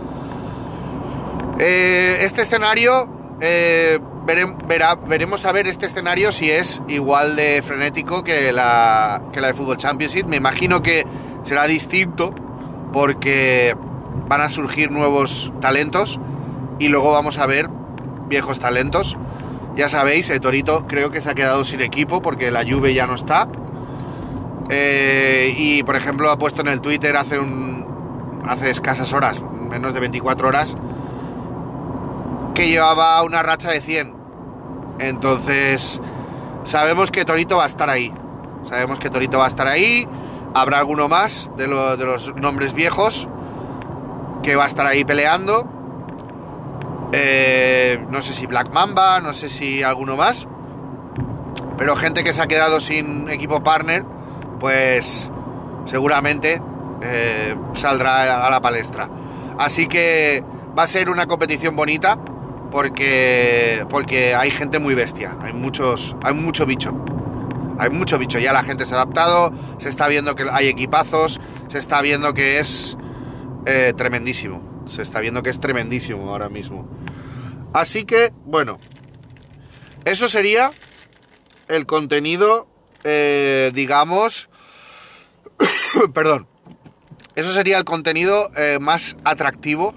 Eh, 1.58 2.18
este 2.22 2.42
escenario, 2.42 3.08
eh, 3.40 3.98
veremos 4.26 5.44
a 5.44 5.52
ver 5.52 5.66
este 5.68 5.86
escenario 5.86 6.32
si 6.32 6.50
es 6.50 6.82
igual 6.88 7.36
de 7.36 7.62
frenético 7.62 8.24
que 8.24 8.52
la, 8.52 9.22
que 9.32 9.40
la 9.40 9.48
de 9.48 9.54
Fútbol 9.54 9.76
Championship. 9.76 10.26
Me 10.26 10.36
imagino 10.36 10.82
que 10.82 11.06
será 11.42 11.66
distinto 11.66 12.34
porque 12.92 13.76
van 14.28 14.40
a 14.40 14.48
surgir 14.48 14.90
nuevos 14.90 15.52
talentos 15.60 16.20
y 16.78 16.88
luego 16.88 17.12
vamos 17.12 17.38
a 17.38 17.46
ver 17.46 17.68
viejos 18.28 18.58
talentos. 18.58 19.16
Ya 19.76 19.88
sabéis, 19.88 20.30
el 20.30 20.40
Torito 20.40 20.86
creo 20.86 21.10
que 21.10 21.20
se 21.20 21.30
ha 21.30 21.34
quedado 21.34 21.64
sin 21.64 21.80
equipo 21.80 22.22
porque 22.22 22.50
la 22.50 22.64
Juve 22.64 22.94
ya 22.94 23.06
no 23.06 23.14
está. 23.14 23.48
Eh, 24.70 25.54
y 25.56 25.82
por 25.82 25.96
ejemplo 25.96 26.30
ha 26.30 26.38
puesto 26.38 26.62
en 26.62 26.68
el 26.68 26.80
Twitter 26.80 27.16
hace 27.16 27.38
un 27.38 27.84
hace 28.46 28.70
escasas 28.70 29.12
horas, 29.12 29.42
menos 29.70 29.94
de 29.94 30.00
24 30.00 30.48
horas, 30.48 30.76
que 32.54 32.68
llevaba 32.68 33.22
una 33.22 33.42
racha 33.42 33.70
de 33.70 33.80
100. 33.80 34.14
Entonces, 35.00 36.00
sabemos 36.64 37.10
que 37.10 37.24
Torito 37.24 37.56
va 37.56 37.64
a 37.64 37.66
estar 37.66 37.90
ahí. 37.90 38.12
Sabemos 38.62 38.98
que 38.98 39.10
Torito 39.10 39.38
va 39.38 39.44
a 39.44 39.48
estar 39.48 39.66
ahí 39.66 40.08
Habrá 40.56 40.78
alguno 40.78 41.08
más 41.08 41.50
de, 41.56 41.66
los 41.66 42.32
nombres 42.36 42.74
viejos 42.74 43.26
que 44.44 44.54
va 44.54 44.62
a 44.62 44.66
estar 44.68 44.86
ahí 44.86 45.04
peleando. 45.04 45.68
Eh, 47.10 48.06
no 48.08 48.20
sé 48.20 48.32
si 48.32 48.46
Black 48.46 48.72
Mamba, 48.72 49.20
no 49.20 49.32
sé 49.32 49.48
si 49.48 49.82
alguno 49.82 50.14
más. 50.14 50.46
Pero 51.76 51.96
gente 51.96 52.22
que 52.22 52.32
se 52.32 52.40
ha 52.40 52.46
quedado 52.46 52.78
sin 52.78 53.28
equipo 53.30 53.64
partner, 53.64 54.04
pues 54.60 55.28
seguramente 55.86 56.62
eh, 57.02 57.56
saldrá 57.72 58.46
a 58.46 58.48
la 58.48 58.60
palestra. 58.60 59.10
Así 59.58 59.88
que 59.88 60.44
va 60.78 60.84
a 60.84 60.86
ser 60.86 61.10
una 61.10 61.26
competición 61.26 61.74
bonita 61.74 62.16
porque, 62.74 63.86
porque 63.88 64.34
hay 64.34 64.50
gente 64.50 64.80
muy 64.80 64.94
bestia, 64.94 65.38
hay, 65.40 65.52
muchos, 65.52 66.16
hay 66.24 66.34
mucho 66.34 66.66
bicho. 66.66 67.04
Hay 67.78 67.90
mucho 67.90 68.18
bicho, 68.18 68.40
ya 68.40 68.52
la 68.52 68.64
gente 68.64 68.84
se 68.84 68.94
ha 68.94 68.96
adaptado, 68.96 69.52
se 69.78 69.88
está 69.88 70.08
viendo 70.08 70.34
que 70.34 70.44
hay 70.50 70.66
equipazos, 70.66 71.40
se 71.68 71.78
está 71.78 72.02
viendo 72.02 72.34
que 72.34 72.58
es 72.58 72.96
eh, 73.66 73.92
tremendísimo. 73.96 74.82
Se 74.86 75.02
está 75.02 75.20
viendo 75.20 75.44
que 75.44 75.50
es 75.50 75.60
tremendísimo 75.60 76.28
ahora 76.28 76.48
mismo. 76.48 76.88
Así 77.72 78.06
que, 78.06 78.32
bueno, 78.44 78.80
eso 80.04 80.26
sería 80.26 80.72
el 81.68 81.86
contenido, 81.86 82.66
eh, 83.04 83.70
digamos, 83.72 84.48
perdón, 86.12 86.48
eso 87.36 87.52
sería 87.52 87.78
el 87.78 87.84
contenido 87.84 88.50
eh, 88.56 88.78
más 88.80 89.16
atractivo 89.22 89.94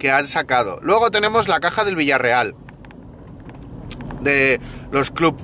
que 0.00 0.10
han 0.10 0.26
sacado. 0.26 0.80
Luego 0.82 1.10
tenemos 1.12 1.46
la 1.46 1.60
caja 1.60 1.84
del 1.84 1.94
Villarreal, 1.94 2.56
de 4.22 4.58
los 4.90 5.12
Club 5.12 5.36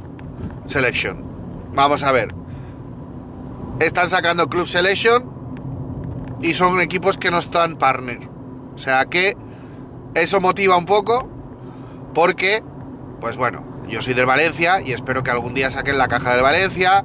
Selection. 0.67 1.23
Vamos 1.75 2.03
a 2.03 2.11
ver. 2.11 2.35
Están 3.79 4.09
sacando 4.09 4.49
Club 4.49 4.67
Selection 4.67 5.31
y 6.43 6.55
son 6.55 6.81
equipos 6.81 7.19
que 7.19 7.31
no 7.31 7.39
están 7.39 7.77
partner. 7.77 8.29
O 8.75 8.79
sea 8.79 9.05
que 9.05 9.37
eso 10.15 10.41
motiva 10.41 10.77
un 10.77 10.87
poco 10.87 11.31
porque, 12.15 12.65
pues 13.21 13.37
bueno, 13.37 13.63
yo 13.89 14.01
soy 14.01 14.15
del 14.15 14.25
Valencia 14.25 14.81
y 14.81 14.93
espero 14.93 15.23
que 15.23 15.31
algún 15.31 15.53
día 15.53 15.71
saquen 15.71 15.99
la 15.99 16.09
caja 16.09 16.33
del 16.33 16.43
Valencia. 16.43 17.05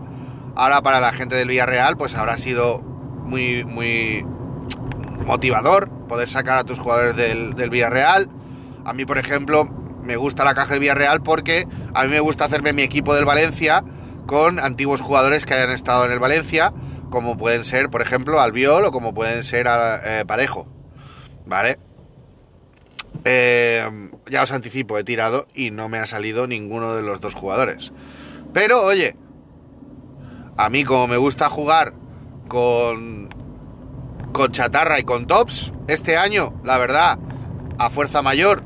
Ahora 0.55 0.81
para 0.81 1.01
la 1.01 1.11
gente 1.11 1.35
del 1.35 1.49
Villarreal 1.49 1.97
pues 1.97 2.15
habrá 2.15 2.37
sido 2.37 2.79
muy, 2.79 3.65
muy 3.65 4.25
motivador 5.25 6.00
poder 6.11 6.27
sacar 6.27 6.57
a 6.57 6.65
tus 6.65 6.77
jugadores 6.77 7.15
del, 7.15 7.53
del 7.53 7.69
Villarreal. 7.69 8.27
A 8.83 8.91
mí, 8.91 9.05
por 9.05 9.17
ejemplo, 9.17 9.63
me 10.03 10.17
gusta 10.17 10.43
la 10.43 10.53
caja 10.53 10.71
del 10.71 10.81
Villarreal 10.81 11.23
porque 11.23 11.65
a 11.93 12.03
mí 12.03 12.09
me 12.09 12.19
gusta 12.19 12.43
hacerme 12.43 12.73
mi 12.73 12.81
equipo 12.81 13.15
del 13.15 13.23
Valencia 13.23 13.81
con 14.27 14.59
antiguos 14.59 14.99
jugadores 14.99 15.45
que 15.45 15.53
hayan 15.53 15.71
estado 15.71 16.03
en 16.03 16.11
el 16.11 16.19
Valencia, 16.19 16.73
como 17.09 17.37
pueden 17.37 17.63
ser, 17.63 17.89
por 17.89 18.01
ejemplo, 18.01 18.41
Albiol 18.41 18.83
o 18.83 18.91
como 18.91 19.13
pueden 19.13 19.41
ser 19.43 19.67
eh, 19.69 20.25
Parejo. 20.27 20.67
¿Vale? 21.45 21.79
Eh, 23.23 24.09
ya 24.29 24.43
os 24.43 24.51
anticipo, 24.51 24.97
he 24.97 25.05
tirado 25.05 25.47
y 25.55 25.71
no 25.71 25.87
me 25.87 25.97
ha 25.97 26.05
salido 26.05 26.45
ninguno 26.45 26.93
de 26.93 27.03
los 27.03 27.21
dos 27.21 27.35
jugadores. 27.35 27.93
Pero 28.51 28.83
oye, 28.83 29.15
a 30.57 30.69
mí 30.69 30.83
como 30.83 31.07
me 31.07 31.15
gusta 31.15 31.47
jugar 31.47 31.93
con 32.49 33.29
con 34.31 34.51
chatarra 34.51 34.99
y 34.99 35.03
con 35.03 35.27
tops. 35.27 35.71
Este 35.87 36.17
año, 36.17 36.53
la 36.63 36.77
verdad, 36.77 37.19
a 37.77 37.89
fuerza 37.89 38.21
mayor, 38.21 38.63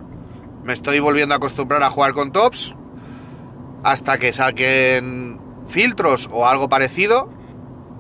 me 0.64 0.74
estoy 0.74 1.00
volviendo 1.00 1.36
a 1.36 1.38
acostumbrar 1.38 1.84
a 1.84 1.90
jugar 1.90 2.14
con 2.14 2.32
tops. 2.32 2.74
Hasta 3.84 4.18
que 4.18 4.34
saquen 4.34 5.40
filtros 5.68 6.30
o 6.32 6.48
algo 6.48 6.70
parecido. 6.70 7.30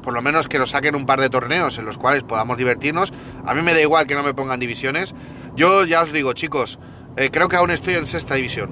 Por 0.01 0.13
lo 0.13 0.22
menos 0.22 0.48
que 0.48 0.60
nos 0.60 0.72
saquen 0.72 0.95
un 0.95 1.05
par 1.05 1.19
de 1.19 1.29
torneos 1.29 1.77
en 1.77 1.86
los 1.86 1.98
cuales 1.98 2.24
podamos 2.24 2.57
divertirnos. 2.57 3.13
A 3.45 3.53
mí 3.53 3.62
me 3.62 3.74
da 3.74 3.81
igual 3.81 4.07
que 4.07 4.15
no 4.15 4.24
me 4.24 4.34
pongan 4.34 4.60
divisiones. 4.60 5.15
Yo 5.55 5.86
ya 5.86 6.01
os 6.01 6.12
digo, 6.12 6.34
chicos, 6.34 6.79
eh, 7.17 7.29
creo 7.31 7.48
que 7.48 7.55
aún 7.55 7.72
estoy 7.72 7.95
en 7.95 8.07
sexta 8.07 8.36
división. 8.36 8.72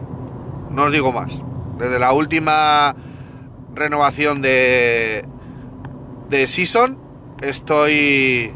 No 0.71 0.83
os 0.83 0.91
digo 0.91 1.11
más. 1.11 1.33
Desde 1.77 1.99
la 1.99 2.13
última 2.13 2.95
renovación 3.73 4.41
de, 4.41 5.25
de 6.29 6.47
Season, 6.47 6.99
estoy. 7.41 8.53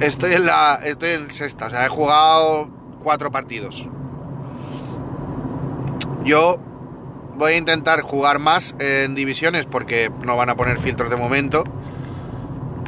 Estoy 0.00 0.32
en 0.32 0.46
la. 0.46 0.80
Estoy 0.82 1.10
en 1.10 1.30
sexta. 1.30 1.66
O 1.66 1.70
sea, 1.70 1.84
he 1.84 1.88
jugado 1.88 2.70
cuatro 3.02 3.30
partidos. 3.30 3.86
Yo 6.24 6.58
voy 7.36 7.52
a 7.52 7.56
intentar 7.56 8.00
jugar 8.02 8.38
más 8.38 8.74
en 8.78 9.14
divisiones 9.14 9.66
porque 9.66 10.10
no 10.24 10.36
van 10.36 10.50
a 10.50 10.56
poner 10.56 10.78
filtros 10.78 11.10
de 11.10 11.16
momento. 11.16 11.64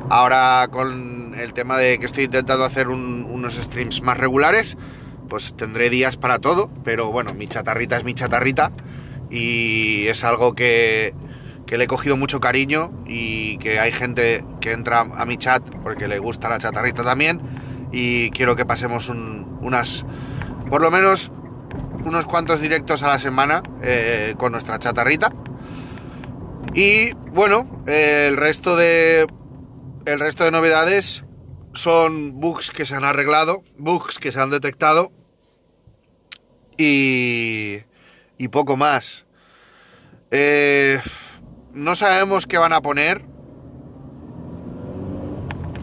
Ahora 0.09 0.69
con 0.71 1.35
el 1.38 1.52
tema 1.54 1.78
de 1.78 1.99
que 1.99 2.07
estoy 2.07 2.25
intentando 2.25 2.64
hacer 2.64 2.88
unos 2.88 3.54
streams 3.54 4.02
más 4.02 4.19
regulares, 4.19 4.76
pues 5.28 5.54
tendré 5.54 5.88
días 5.88 6.19
para 6.19 6.38
todo, 6.38 6.71
pero 6.85 7.11
bueno, 7.11 7.33
mi 7.33 7.49
chatarrita 7.49 7.97
es 7.97 8.04
mi 8.04 8.12
chatarrita 8.12 8.73
y 9.31 10.07
es 10.09 10.25
algo 10.25 10.54
que, 10.54 11.14
le 11.79 11.85
he 11.85 11.87
cogido 11.87 12.17
mucho 12.17 12.41
cariño 12.41 12.93
y 13.07 13.59
que 13.59 13.81
hay 13.81 13.93
gente 13.93 14.45
que 14.61 14.73
entra 14.73 15.00
a 15.00 15.25
mi 15.25 15.37
chat 15.37 15.62
porque 15.83 16.09
le 16.09 16.19
gusta 16.19 16.49
la 16.49 16.59
chatarrita 16.59 17.02
también 17.02 17.41
y 17.93 18.31
quiero 18.31 18.57
que 18.57 18.64
pasemos 18.64 19.09
unas, 19.09 20.05
por 20.69 20.83
lo 20.83 20.91
menos 20.91 21.31
unos 22.05 22.26
cuantos 22.26 22.61
directos 22.61 23.02
a 23.02 23.09
la 23.09 23.19
semana 23.19 23.62
eh, 23.83 24.35
con 24.38 24.52
nuestra 24.52 24.79
chatarrita. 24.79 25.33
Y 26.75 27.12
bueno, 27.33 27.83
el 27.87 28.37
resto 28.37 28.76
de 28.76 29.26
el 30.05 30.19
resto 30.19 30.45
de 30.45 30.50
novedades 30.50 31.25
son 31.75 32.41
bugs 32.41 32.71
que 32.71 32.87
se 32.87 32.95
han 32.95 33.05
arreglado, 33.05 33.62
bugs 33.79 34.19
que 34.19 34.33
se 34.33 34.41
han 34.41 34.50
detectado 34.50 35.12
y, 36.76 37.79
y 38.38 38.49
poco 38.49 38.76
más. 38.76 39.26
Eh, 40.31 41.00
no 41.75 41.95
sabemos 41.95 42.47
qué 42.47 42.59
van 42.59 42.73
a 42.73 42.81
poner 42.81 43.25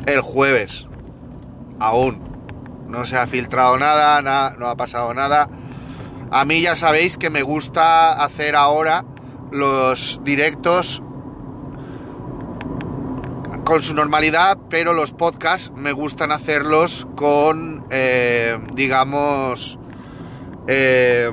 el 0.05 0.21
jueves. 0.21 0.87
Aún. 1.79 2.27
No 2.87 3.03
se 3.03 3.17
ha 3.17 3.27
filtrado 3.27 3.77
nada, 3.77 4.21
nada, 4.23 4.55
no 4.57 4.67
ha 4.67 4.75
pasado 4.75 5.13
nada. 5.13 5.47
A 6.31 6.45
mí 6.45 6.61
ya 6.61 6.75
sabéis 6.75 7.17
que 7.17 7.29
me 7.29 7.43
gusta 7.43 8.13
hacer 8.13 8.55
ahora 8.55 9.05
los 9.51 10.19
directos 10.23 11.03
con 13.63 13.83
su 13.83 13.93
normalidad, 13.93 14.57
pero 14.69 14.93
los 14.93 15.13
podcasts 15.13 15.71
me 15.75 15.91
gustan 15.91 16.31
hacerlos 16.31 17.07
con, 17.15 17.85
eh, 17.91 18.57
digamos, 18.73 19.77
eh, 20.67 21.31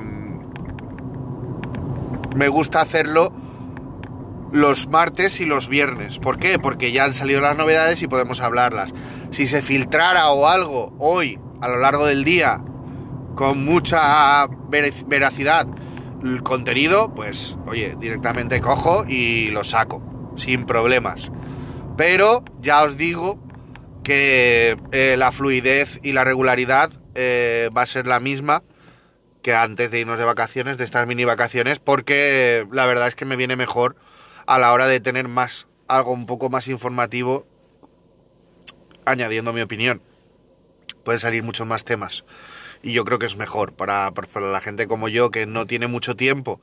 me 2.35 2.47
gusta 2.49 2.81
hacerlo 2.81 3.33
los 4.51 4.87
martes 4.87 5.39
y 5.39 5.45
los 5.45 5.67
viernes. 5.67 6.19
¿Por 6.19 6.39
qué? 6.39 6.59
Porque 6.59 6.91
ya 6.91 7.05
han 7.05 7.13
salido 7.13 7.41
las 7.41 7.57
novedades 7.57 8.01
y 8.01 8.07
podemos 8.07 8.41
hablarlas. 8.41 8.93
Si 9.31 9.47
se 9.47 9.61
filtrara 9.61 10.29
o 10.29 10.47
algo 10.47 10.95
hoy, 10.99 11.39
a 11.61 11.67
lo 11.67 11.77
largo 11.77 12.05
del 12.05 12.23
día, 12.23 12.61
con 13.35 13.63
mucha 13.65 14.47
veracidad 14.69 15.67
el 16.23 16.43
contenido, 16.43 17.13
pues 17.13 17.57
oye, 17.67 17.95
directamente 17.99 18.59
cojo 18.61 19.05
y 19.07 19.49
lo 19.49 19.63
saco, 19.63 20.01
sin 20.35 20.65
problemas. 20.65 21.31
Pero 21.95 22.43
ya 22.59 22.83
os 22.83 22.97
digo 22.97 23.39
que 24.03 24.77
eh, 24.91 25.15
la 25.17 25.31
fluidez 25.31 25.99
y 26.01 26.13
la 26.13 26.23
regularidad 26.23 26.91
eh, 27.15 27.69
va 27.75 27.81
a 27.81 27.85
ser 27.85 28.07
la 28.07 28.19
misma 28.19 28.63
que 29.41 29.53
antes 29.53 29.91
de 29.91 29.99
irnos 29.99 30.17
de 30.17 30.25
vacaciones, 30.25 30.77
de 30.77 30.83
estas 30.83 31.07
mini 31.07 31.25
vacaciones, 31.25 31.79
porque 31.79 32.67
la 32.71 32.85
verdad 32.85 33.07
es 33.07 33.15
que 33.15 33.25
me 33.25 33.35
viene 33.35 33.55
mejor 33.55 33.95
a 34.47 34.57
la 34.57 34.73
hora 34.73 34.87
de 34.87 34.99
tener 34.99 35.27
más, 35.27 35.67
algo 35.87 36.11
un 36.11 36.25
poco 36.25 36.49
más 36.49 36.67
informativo, 36.67 37.45
añadiendo 39.05 39.53
mi 39.53 39.61
opinión. 39.61 40.01
Pueden 41.03 41.19
salir 41.19 41.43
muchos 41.43 41.67
más 41.67 41.83
temas. 41.83 42.23
Y 42.81 42.93
yo 42.93 43.05
creo 43.05 43.19
que 43.19 43.25
es 43.25 43.35
mejor 43.35 43.73
para, 43.73 44.11
la 44.11 44.61
gente 44.61 44.87
como 44.87 45.09
yo, 45.09 45.31
que 45.31 45.45
no 45.45 45.65
tiene 45.67 45.87
mucho 45.87 46.15
tiempo 46.15 46.61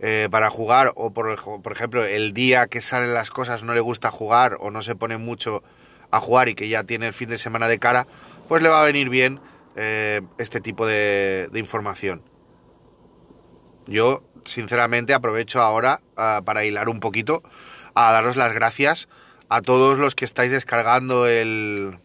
eh, 0.00 0.28
para 0.30 0.50
jugar, 0.50 0.92
o 0.96 1.12
por, 1.12 1.30
ejemplo, 1.70 2.04
el 2.04 2.32
día 2.32 2.66
que 2.66 2.80
salen 2.80 3.14
las 3.14 3.30
cosas 3.30 3.62
no 3.62 3.74
le 3.74 3.80
gusta 3.80 4.10
jugar 4.10 4.56
o 4.60 4.70
no 4.70 4.82
se 4.82 4.96
pone 4.96 5.16
mucho 5.16 5.62
a 6.10 6.20
jugar 6.20 6.48
y 6.48 6.54
que 6.54 6.68
ya 6.68 6.84
tiene 6.84 7.06
el 7.06 7.12
fin 7.12 7.28
de 7.28 7.38
semana 7.38 7.68
de 7.68 7.78
cara, 7.78 8.06
pues 8.48 8.62
le 8.62 8.68
va 8.68 8.82
a 8.82 8.84
venir 8.84 9.08
bien 9.08 9.40
eh, 9.76 10.22
este 10.38 10.60
tipo 10.60 10.86
de, 10.86 11.48
información. 11.54 12.22
Yo, 13.86 14.22
sinceramente, 14.44 15.14
aprovecho 15.14 15.60
ahora 15.60 16.00
ah, 16.16 16.42
para 16.44 16.64
hilar 16.64 16.88
un 16.88 17.00
poquito 17.00 17.42
a 17.94 18.12
daros 18.12 18.36
las 18.36 18.52
gracias 18.52 19.08
a 19.48 19.62
todos 19.62 19.98
los 19.98 20.14
que 20.14 20.24
estáis 20.24 20.50
descargando 20.50 21.26
el, 21.26 21.98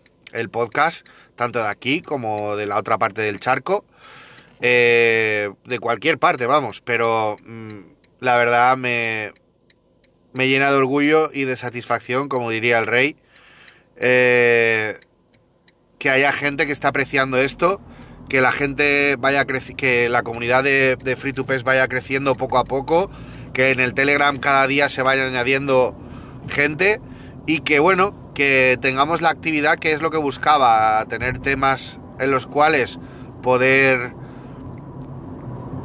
podcast, 0.51 1.07
tanto 1.35 1.59
de 1.59 1.67
aquí 1.67 2.01
como 2.01 2.55
de 2.55 2.65
la 2.65 2.77
otra 2.77 2.97
parte 2.97 3.21
del 3.21 3.39
charco, 3.39 3.85
eh, 4.61 5.51
de 5.63 5.79
cualquier 5.79 6.17
parte, 6.17 6.45
vamos, 6.47 6.81
pero 6.81 7.37
mm, 7.45 7.79
la 8.19 8.37
verdad 8.37 8.75
me, 8.77 9.33
me 10.33 10.49
llena 10.49 10.71
de 10.71 10.77
orgullo 10.77 11.29
y 11.33 11.45
de 11.45 11.55
satisfacción, 11.55 12.27
como 12.27 12.49
diría 12.49 12.79
el 12.79 12.87
rey, 12.87 13.15
eh, 13.95 14.99
que 15.97 16.09
haya 16.09 16.31
gente 16.33 16.65
que 16.65 16.73
está 16.73 16.89
apreciando 16.89 17.37
esto, 17.37 17.79
que 18.29 18.41
la 18.41 18.51
gente 18.51 19.15
vaya 19.19 19.45
que 19.45 20.09
la 20.09 20.23
comunidad 20.23 20.63
de, 20.63 21.15
Free 21.17 21.33
to 21.33 21.45
Pes 21.45 21.63
vaya 21.63 21.87
creciendo 21.87 22.35
poco 22.35 22.57
a 22.57 22.65
poco, 22.65 23.09
que 23.53 23.71
en 23.71 23.79
el 23.79 23.93
Telegram 23.93 24.37
cada 24.37 24.67
día 24.67 24.89
se 24.89 25.01
vaya 25.01 25.25
añadiendo 25.25 25.95
gente 26.49 27.01
y 27.45 27.59
que 27.59 27.79
bueno, 27.79 28.15
que 28.33 28.77
tengamos 28.81 29.21
la 29.21 29.29
actividad 29.29 29.77
que 29.77 29.91
es 29.91 30.01
lo 30.01 30.09
que 30.09 30.17
buscaba, 30.17 31.05
tener 31.07 31.39
temas 31.39 31.99
en 32.19 32.31
los 32.31 32.47
cuales 32.47 32.99
poder 33.41 34.13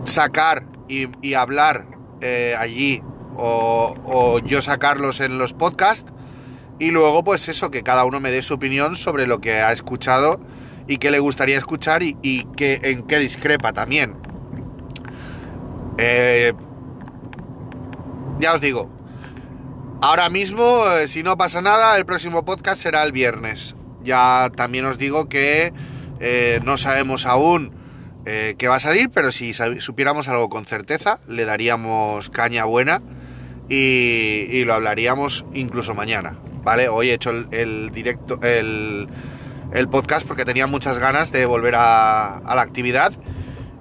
sacar 0.05 0.65
y, 0.89 1.35
hablar 1.35 1.87
eh, 2.21 2.55
allí 2.59 3.03
o 3.37 4.41
yo 4.45 4.61
sacarlos 4.61 5.21
en 5.21 5.39
los 5.39 5.53
podcasts. 5.53 6.13
Y 6.81 6.93
luego, 6.93 7.23
pues 7.23 7.49
eso, 7.49 7.71
que 7.71 7.83
cada 7.83 8.05
uno 8.05 8.21
me 8.21 8.31
dé 8.31 8.41
su 8.41 8.55
opinión 8.55 8.97
sobre 8.97 9.27
lo 9.27 9.41
que 9.41 9.61
ha 9.61 9.71
escuchado 9.71 10.41
y 10.91 10.99
qué 10.99 11.13
le 11.13 11.21
gustaría 11.21 11.57
escuchar 11.57 12.03
y, 12.03 12.17
en 12.59 13.03
qué 13.05 13.19
discrepa 13.21 13.73
también. 13.73 14.17
Eh, 15.99 16.53
ya 18.41 18.55
os 18.55 18.61
digo, 18.61 18.91
ahora 20.03 20.29
mismo, 20.31 20.85
eh, 20.91 21.07
si 21.07 21.23
no 21.23 21.39
pasa 21.39 21.63
nada, 21.63 21.97
el 21.97 22.05
próximo 22.05 22.45
podcast 22.45 22.83
será 22.83 23.05
el 23.05 23.13
viernes. 23.13 23.77
Ya 24.03 24.51
también 24.57 24.85
os 24.85 24.99
digo 24.99 25.29
que 25.29 25.73
eh, 26.19 26.59
no 26.65 26.77
sabemos 26.77 27.25
aún 27.25 27.79
qué 28.25 28.69
va 28.69 28.77
a 28.77 28.81
salir, 28.81 29.11
pero 29.11 29.33
si 29.33 29.53
supiéramos 29.53 30.29
algo 30.29 30.49
con 30.49 30.65
certeza, 30.65 31.19
le 31.27 31.45
daríamos 31.45 32.31
caña 32.31 32.65
buena 32.65 33.03
y 33.69 34.63
lo 34.65 34.75
hablaríamos 34.75 35.45
incluso 35.53 35.95
mañana. 35.95 36.37
¿vale? 36.63 36.89
Hoy 36.89 37.11
he 37.11 37.15
hecho 37.15 37.31
el, 37.51 37.91
directo, 37.91 38.39
el, 38.43 39.09
podcast 39.89 40.27
porque 40.27 40.45
tenía 40.45 40.67
muchas 40.67 40.99
ganas 40.99 41.33
de 41.33 41.47
volver 41.47 41.75
a, 41.77 42.41
la 42.45 42.63
actividad. 42.63 43.13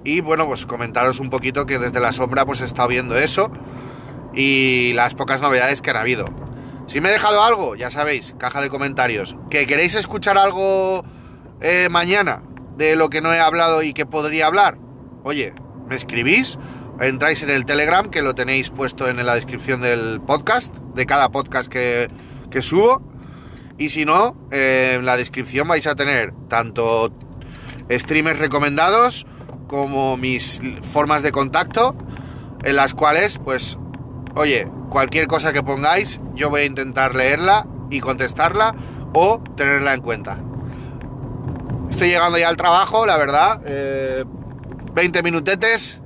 Y 0.04 0.20
bueno, 0.20 0.46
pues 0.46 0.66
comentaros 0.66 1.20
un 1.20 1.30
poquito 1.30 1.66
que 1.66 1.78
desde 1.78 2.00
la 2.00 2.12
sombra 2.12 2.46
pues 2.46 2.60
he 2.60 2.64
estado 2.64 2.88
viendo 2.88 3.16
eso 3.16 3.50
y 4.34 4.92
las 4.94 5.14
pocas 5.14 5.40
novedades 5.40 5.82
que 5.82 5.90
han 5.90 5.96
habido. 5.96 6.26
Si 6.86 7.00
me 7.00 7.08
he 7.08 7.12
dejado 7.12 7.42
algo, 7.42 7.76
ya 7.76 7.90
sabéis, 7.90 8.34
caja 8.38 8.60
de 8.60 8.68
comentarios. 8.68 9.36
¿Que 9.50 9.66
queréis 9.66 9.94
escuchar 9.94 10.38
algo 10.38 11.04
eh, 11.60 11.88
mañana 11.90 12.42
de 12.76 12.96
lo 12.96 13.10
que 13.10 13.20
no 13.20 13.32
he 13.32 13.38
hablado 13.38 13.82
y 13.82 13.92
que 13.92 14.06
podría 14.06 14.46
hablar? 14.46 14.78
Oye, 15.22 15.54
me 15.88 15.96
escribís, 15.96 16.58
entráis 17.00 17.42
en 17.42 17.50
el 17.50 17.66
Telegram, 17.66 18.10
que 18.10 18.22
lo 18.22 18.34
tenéis 18.34 18.70
puesto 18.70 19.08
en 19.08 19.24
la 19.24 19.34
descripción 19.34 19.82
del 19.82 20.20
podcast, 20.20 20.74
de 20.94 21.06
cada 21.06 21.28
podcast 21.30 21.70
que, 21.70 22.08
que 22.50 22.62
subo. 22.62 23.09
Y 23.80 23.88
si 23.88 24.04
no, 24.04 24.36
eh, 24.50 24.96
en 24.98 25.06
la 25.06 25.16
descripción 25.16 25.66
vais 25.66 25.86
a 25.86 25.94
tener 25.94 26.34
tanto 26.48 27.10
streamers 27.90 28.38
recomendados 28.38 29.24
como 29.68 30.18
mis 30.18 30.60
formas 30.82 31.22
de 31.22 31.32
contacto, 31.32 31.96
en 32.62 32.76
las 32.76 32.92
cuales, 32.92 33.38
pues, 33.38 33.78
oye, 34.34 34.68
cualquier 34.90 35.28
cosa 35.28 35.54
que 35.54 35.62
pongáis, 35.62 36.20
yo 36.34 36.50
voy 36.50 36.60
a 36.60 36.64
intentar 36.66 37.14
leerla 37.14 37.66
y 37.88 38.00
contestarla 38.00 38.74
o 39.14 39.42
tenerla 39.56 39.94
en 39.94 40.02
cuenta. 40.02 40.36
Estoy 41.88 42.08
llegando 42.08 42.36
ya 42.36 42.50
al 42.50 42.58
trabajo, 42.58 43.06
la 43.06 43.16
verdad. 43.16 43.62
20 44.92 45.18
eh, 45.18 45.22
minutetes, 45.22 46.02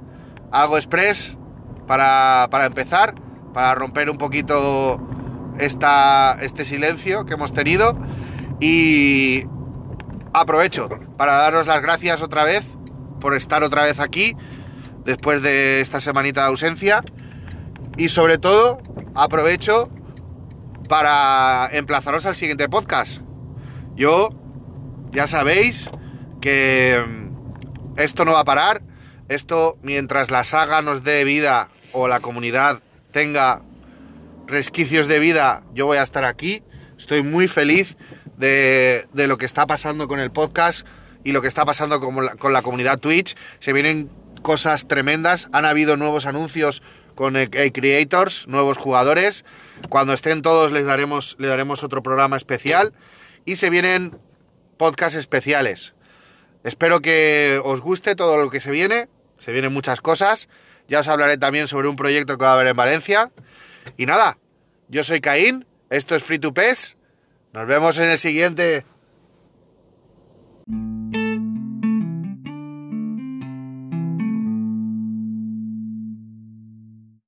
algo 0.53 0.77
express 0.77 1.37
para, 1.89 2.47
para, 2.53 2.67
empezar, 2.67 3.17
para 3.53 3.75
romper 3.75 4.11
un 4.11 4.17
poquito 4.17 5.01
esta, 5.59 6.38
este 6.40 6.64
silencio 6.64 7.27
que 7.27 7.35
hemos 7.35 7.53
tenido. 7.53 7.97
Y 8.61 9.45
aprovecho 10.33 10.88
para 11.17 11.37
daros 11.37 11.67
las 11.67 11.81
gracias 11.83 12.23
otra 12.23 12.45
vez 12.45 12.64
por 13.21 13.35
estar 13.35 13.62
otra 13.62 13.85
vez 13.85 14.01
aquí 14.01 14.37
después 15.05 15.43
de 15.43 15.81
esta 15.81 16.01
semanita 16.01 16.43
de 16.43 16.49
ausencia. 16.49 17.03
Y 17.97 18.09
sobre 18.09 18.38
todo, 18.38 18.83
aprovecho 19.14 19.88
para 20.88 21.69
emplazaros 21.73 22.27
al 22.27 22.35
siguiente 22.35 22.69
podcast. 22.69 23.23
Yo, 23.97 24.31
ya 25.12 25.27
sabéis 25.27 25.88
que 26.40 27.03
mm, 27.07 27.99
esto 27.99 28.25
no 28.25 28.33
va 28.33 28.40
a 28.40 28.45
parar. 28.45 28.83
Esto, 29.29 29.79
mientras 29.83 30.31
la 30.31 30.45
saga 30.45 30.83
nos 30.83 31.03
dé 31.03 31.25
vida 31.25 31.71
o 31.93 32.09
la 32.09 32.21
comunidad 32.21 32.83
tenga 33.12 33.62
resquicios 34.47 35.07
de 35.07 35.19
vida, 35.19 35.65
yo 35.75 35.87
voy 35.87 35.99
a 35.99 36.03
estar 36.03 36.25
aquí. 36.25 36.63
Estoy 36.99 37.23
muy 37.23 37.49
feliz 37.49 37.97
de, 38.37 39.07
lo 39.13 39.39
que 39.39 39.47
está 39.47 39.67
pasando 39.67 40.09
con 40.09 40.21
el 40.21 40.31
podcast 40.31 40.87
y 41.23 41.33
lo 41.33 41.43
que 41.43 41.49
está 41.49 41.65
pasando 41.65 42.01
con 42.01 42.53
la, 42.53 42.63
comunidad 42.63 42.99
Twitch. 42.99 43.37
Se 43.59 43.73
vienen 43.73 44.11
cosas 44.43 44.87
tremendas. 44.87 45.49
Han 45.53 45.65
habido 45.65 45.97
nuevos 45.97 46.27
anuncios 46.27 46.83
con 47.15 47.37
el, 47.37 47.51
Creators, 47.51 48.47
nuevos 48.49 48.79
jugadores. 48.79 49.45
Cuando 49.89 50.13
estén 50.13 50.43
todos 50.43 50.73
les 50.73 50.85
daremos, 50.85 51.37
daremos 51.39 51.83
otro 51.83 52.03
programa 52.03 52.37
especial. 52.37 52.93
Y 53.45 53.57
se 53.57 53.71
vienen 53.71 54.17
podcasts 54.77 55.17
especiales. 55.17 55.95
Espero 56.63 57.01
que 57.01 57.61
os 57.65 57.81
guste 57.81 58.15
todo 58.15 58.39
lo 58.39 58.51
que 58.51 58.61
se 58.61 58.71
viene. 58.71 59.09
Se 59.39 59.53
vienen 59.53 59.73
muchas 59.73 60.01
cosas. 60.01 60.49
Ya 60.89 61.01
os 61.01 61.09
hablaré 61.09 61.39
también 61.39 61.67
sobre 61.67 61.89
un 61.89 61.97
proyecto 61.97 62.37
que 62.37 62.45
va 62.45 62.53
a 62.53 62.55
haber 62.55 62.69
en 62.69 62.77
Valencia. 62.77 63.31
Y 63.97 64.07
nada, 64.07 64.38
yo 64.88 65.03
soy 65.03 65.20
Caín. 65.20 65.66
Esto 65.90 66.14
es 66.14 66.23
Free 66.23 66.38
to 66.38 66.53
Pes. 66.53 66.97
Nos 67.53 67.66
vemos 67.66 67.99
en 67.99 68.11
el 68.11 68.18
siguiente. 68.18 68.85